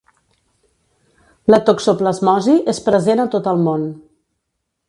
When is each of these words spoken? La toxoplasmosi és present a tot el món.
La 1.53 1.59
toxoplasmosi 1.69 2.57
és 2.75 2.83
present 2.89 3.25
a 3.25 3.29
tot 3.37 3.51
el 3.55 3.63
món. 3.69 3.89